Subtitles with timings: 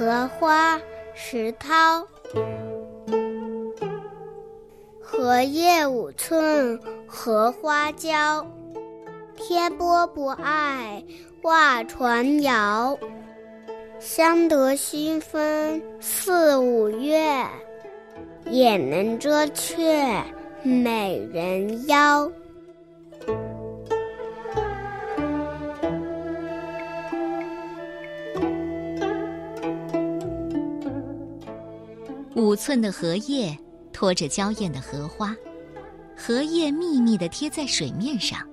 [0.00, 0.80] 荷花
[1.12, 2.06] 石涛。
[4.98, 8.46] 荷叶五寸荷花娇，
[9.36, 11.04] 天波不爱
[11.42, 12.98] 画船摇。
[13.98, 17.44] 香得熏风四五月，
[18.46, 20.24] 也能遮却
[20.62, 22.32] 美人腰。
[32.36, 33.56] 五寸的荷叶
[33.92, 35.36] 托着娇艳的荷花，
[36.16, 38.48] 荷叶密密地贴在水面上，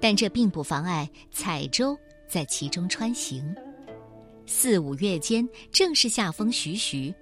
[0.00, 1.98] 但这并不妨碍彩舟
[2.28, 3.54] 在其中穿行。
[4.46, 7.12] 四五月间，正是夏风徐徐，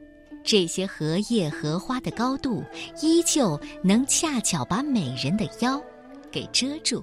[0.44, 2.62] 这些荷叶荷花的高度，
[3.00, 5.82] 依旧能恰巧把美人的腰
[6.30, 7.02] 给遮住。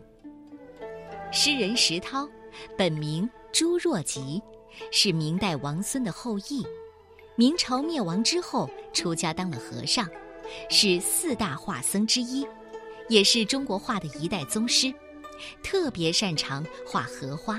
[1.31, 2.30] 诗人石涛，
[2.78, 4.39] 本名朱若吉，
[4.92, 6.64] 是明代王孙的后裔。
[7.40, 10.06] 明朝灭亡之后，出家当了和尚，
[10.70, 12.45] 是四大画僧之一，
[13.08, 14.94] 也是中国画的一代宗师，
[15.64, 17.58] 特别擅长画荷花，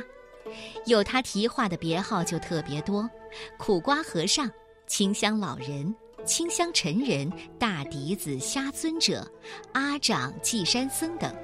[0.85, 3.09] 有他题画的别号就特别多：
[3.57, 4.51] 苦瓜和尚、
[4.87, 9.27] 清香老人、清香尘人、大笛子瞎尊者、
[9.73, 11.35] 阿长寂山僧等。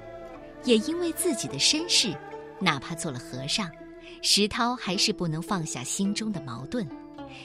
[0.62, 2.14] 也因为自己的身世，
[2.60, 3.70] 哪怕做了和尚，
[4.20, 6.86] 石涛还是不能放下心中的矛盾。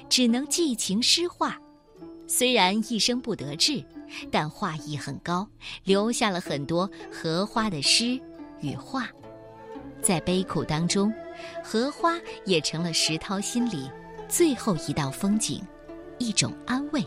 [0.10, 1.60] 只能寄情诗画，
[2.28, 3.84] 虽然一生不得志，
[4.32, 5.48] 但画艺很高，
[5.84, 8.20] 留下了很多荷花的诗
[8.62, 9.08] 与画。
[10.02, 11.14] 在悲苦当中，
[11.64, 13.90] 荷花也成了石涛心里
[14.28, 15.62] 最后一道风景，
[16.18, 17.06] 一种安慰。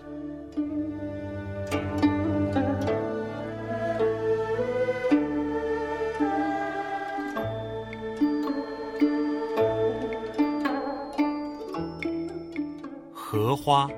[13.54, 13.88] 花，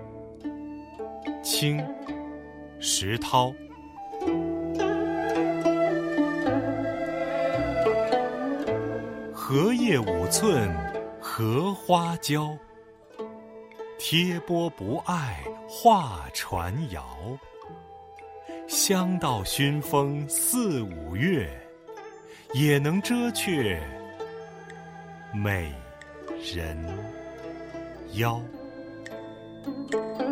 [1.42, 1.84] 清，
[2.78, 3.52] 石涛。
[9.32, 10.68] 荷叶五寸
[11.20, 12.56] 荷花娇，
[13.98, 17.04] 贴波不爱画船摇。
[18.66, 21.48] 香到熏风四五月，
[22.52, 23.80] 也能遮却
[25.32, 25.72] 美
[26.54, 26.76] 人
[28.14, 28.40] 腰。
[29.66, 30.25] thank you